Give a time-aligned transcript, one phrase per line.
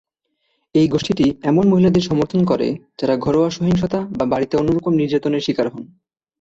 [0.75, 2.67] এই গোষ্ঠীটি এমন মহিলাদের সমর্থন করে
[2.99, 5.83] যারা ঘরোয়া সহিংসতা বা বাড়িতে অন্যরকম নির্যাতনের শিকার হন।